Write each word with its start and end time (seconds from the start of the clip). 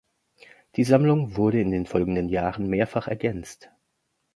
Die 0.77 0.83
Sammlung 0.83 1.35
wurde 1.37 1.61
in 1.61 1.69
den 1.69 1.85
folgenden 1.85 2.27
Jahren 2.27 2.67
mehrfach 2.67 3.07
ergänzt. 3.07 3.69